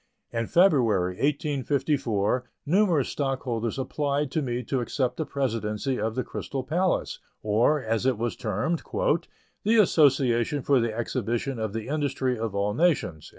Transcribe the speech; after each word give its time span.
In 0.33 0.47
February, 0.47 1.11
1854, 1.17 2.45
numerous 2.65 3.09
stockholders 3.09 3.77
applied 3.77 4.31
to 4.31 4.41
me 4.41 4.63
to 4.63 4.79
accept 4.79 5.17
the 5.17 5.27
Presidency 5.27 5.99
of 5.99 6.15
the 6.15 6.23
Crystal 6.23 6.63
Palace, 6.63 7.19
or, 7.43 7.79
as 7.83 8.07
it 8.07 8.17
was 8.17 8.35
termed, 8.35 8.81
"The 9.63 9.75
Association 9.77 10.63
for 10.63 10.79
the 10.79 10.91
Exhibition 10.91 11.59
of 11.59 11.73
the 11.73 11.87
Industry 11.87 12.35
of 12.39 12.55
all 12.55 12.73
Nations." 12.73 13.29